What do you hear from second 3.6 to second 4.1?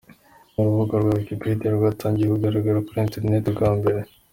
mbere.